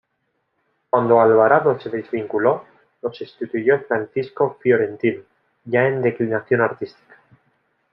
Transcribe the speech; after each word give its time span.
Cuando 0.89 1.21
Alvarado 1.21 1.79
se 1.79 1.87
desvinculó, 1.91 2.65
lo 3.03 3.13
sustituyó 3.13 3.81
Francisco 3.81 4.57
Fiorentino, 4.59 5.21
ya 5.63 5.85
en 5.87 6.01
declinación 6.01 6.61
artística. 6.61 7.17